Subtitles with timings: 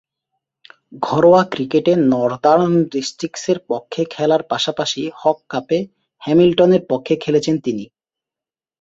[1.01, 5.79] ঘরোয়া ক্রিকেটে নর্দার্ন ডিস্ট্রিক্টসের পক্ষে খেলার পাশাপাশি হক কাপে
[6.21, 7.85] হ্যামিল্টনের পক্ষে খেলেছেন তিনি।